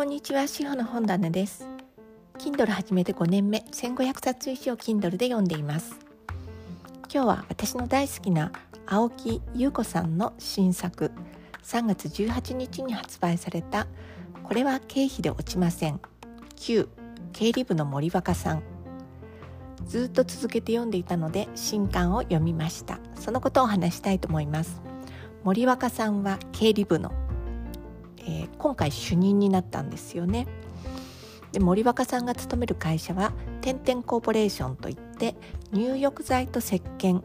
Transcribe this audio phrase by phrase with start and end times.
[0.00, 1.68] こんにちは、しほの本棚です。
[2.38, 5.94] Kindle 始めて5年目、1500冊以上 Kindle で読んでいます。
[7.12, 8.50] 今日は私の大好きな
[8.86, 11.12] 青木優子さんの新作、
[11.64, 13.86] 3月18日に発売された
[14.42, 16.00] これは経費で落ちません。
[16.56, 16.88] 旧
[17.34, 18.62] 経理部の森若さん。
[19.84, 23.00] ずっと続けて読んでいたので新刊を読みました。
[23.16, 24.80] そのことを話したいと思います。
[25.44, 27.12] 森若さんは経理部の
[28.30, 30.46] えー、今回主任になったんですよね。
[31.52, 35.34] で森若さんが勤める会社は天天コーポレーションといって
[35.72, 37.22] 入浴剤と石鹸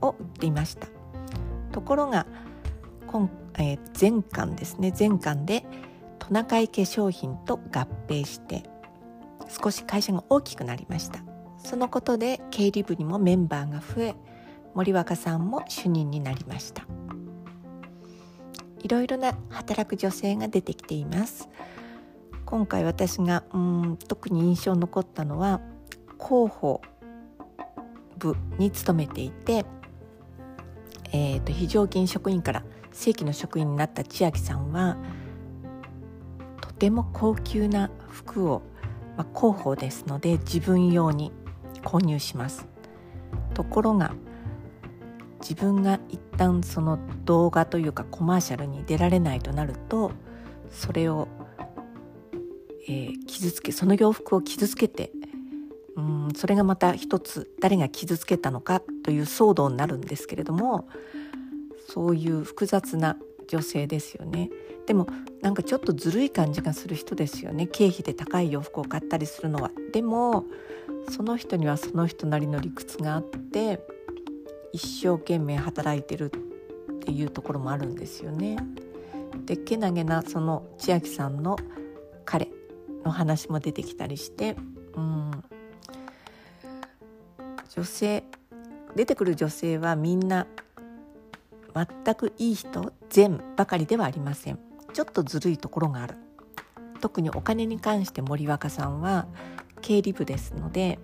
[0.00, 0.88] を売っていました。
[1.70, 2.26] ところが
[3.06, 4.92] 今、えー、前巻ですね。
[4.98, 5.64] 前巻で
[6.18, 8.64] トナカイ化粧品と合併して
[9.48, 11.20] 少し会社が大きくなりました。
[11.58, 14.14] そのことで経理部にもメンバーが増え
[14.74, 16.84] 森若さんも主任になりました。
[18.84, 21.48] いろいろな働く女性が出てきています。
[22.44, 25.62] 今回私がうん特に印象残ったのは
[26.22, 26.82] 広報
[28.18, 29.64] 部に勤めていて、
[31.12, 32.62] えーと、非常勤職員から
[32.92, 34.98] 正規の職員になった千秋さんは
[36.60, 38.62] とても高級な服を、
[39.16, 41.32] まあ、広報ですので自分用に
[41.82, 42.66] 購入します。
[43.54, 44.12] ところが
[45.46, 50.10] 自分が一旦その動画というかコマーシャルに出られないとなると
[50.70, 51.28] それを、
[52.88, 55.12] えー、傷つけその洋服を傷つけて
[55.96, 60.88] うんそれがまた一つ誰が傷つけたのかという騒動になるんですけれども
[61.88, 64.50] そういう複雑な女性ですよね。
[64.86, 65.06] でも
[65.42, 67.66] なんかちょっとずるい感じがする人ですよね。
[67.66, 69.70] 経費で高い洋服を買ったりするのは。
[69.92, 70.46] でも
[71.10, 73.86] その人にはその人なりの理屈があって
[74.74, 78.56] 一生懸命働いてるっていうところもあるんですよね。
[79.46, 81.56] でけなげなその千秋さんの
[82.24, 82.50] 彼
[83.04, 84.56] の話も出てきたりして、
[84.96, 85.30] うん、
[87.72, 88.24] 女性
[88.96, 90.48] 出てくる女性はみんな
[91.72, 94.58] 全くいい人善ばかりではありません。
[94.92, 96.16] ちょっとずるいところがある。
[97.00, 99.28] 特にお金に関して森若さんは
[99.82, 100.98] 経理部ですので、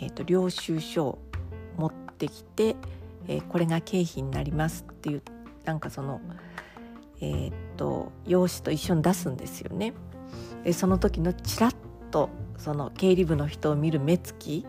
[0.00, 1.18] えーと、領収書
[2.14, 2.76] ってきて、
[3.26, 5.22] えー、これが経費になりますっていう
[5.64, 6.20] なんかその
[7.20, 9.92] えー、っと用紙と一緒に出すんですよね。
[10.62, 11.74] でその時のちらっ
[12.10, 14.66] とその経理部の人を見る目つき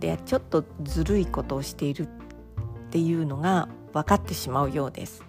[0.00, 2.08] でちょっとずるいことをしているっ
[2.90, 5.22] ていうのが分かってしまうようです。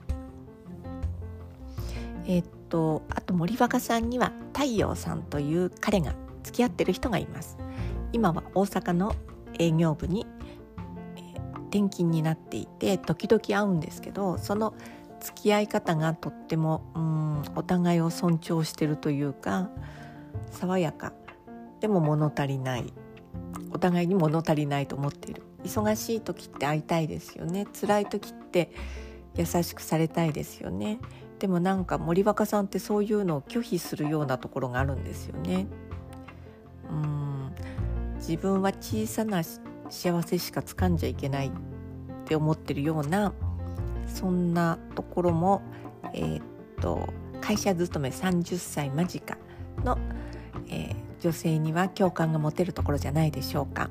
[2.25, 7.57] えー、っとあと森若さんには太陽さんという彼が付き合ってる人がいます。
[8.11, 9.15] 今は大阪の
[9.57, 10.25] 営業部に
[11.69, 14.73] 転勤になっていて時々会うんですけどその
[15.19, 19.69] 付き合い方がとってもうんお互いを尊重してるというか
[20.51, 21.13] 爽やか。
[21.79, 22.93] でも物足りない。
[23.71, 25.43] お互いに物足りないと思っている。
[25.63, 27.67] 忙しい時って会いたいですよね。
[27.79, 28.71] 辛い時って
[29.35, 30.99] 優しくされたいですよね。
[31.39, 35.67] でもなんか森若さんってそういうのを拒否するようなところがあるんですよね。
[36.89, 37.51] うん。
[38.17, 39.41] 自分は小さな
[39.89, 41.51] 幸せしか掴んじゃいけないっ
[42.25, 43.33] て思ってるような
[44.07, 45.61] そんなところも、
[46.13, 46.43] えー、っ
[46.81, 47.07] と
[47.41, 49.37] 会社勤め30歳間近
[49.83, 49.97] の、
[50.67, 53.89] えー、女性には共感が持てるところじゃないでしょうか。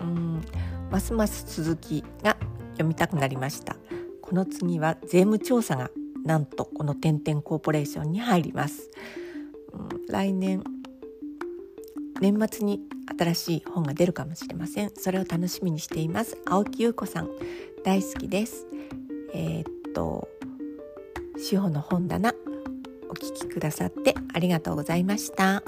[0.00, 0.42] うん
[0.90, 2.36] ますます続きが
[2.72, 3.76] 読みたくなりました。
[4.20, 5.90] この次は税務調査が
[6.24, 8.90] なんとこの点々コーポレーションに入ります。
[9.72, 10.62] うん、来年
[12.20, 12.80] 年末に
[13.18, 14.90] 新しい本が出るかもしれません。
[14.96, 16.38] それを楽しみにしています。
[16.46, 17.30] 青木優子さん
[17.84, 18.66] 大好きです。
[19.34, 20.28] えー、っと
[21.38, 22.34] 司法の本棚
[23.08, 25.62] お聞きくださってありがとうございました。